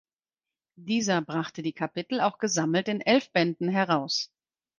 Dieser 0.79 1.21
brachte 1.21 1.61
die 1.61 1.73
Kapitel 1.73 2.21
auch 2.21 2.39
gesammelt 2.39 2.87
in 2.87 3.01
elf 3.01 3.29
Bänden 3.31 3.69
heraus. 3.69 4.31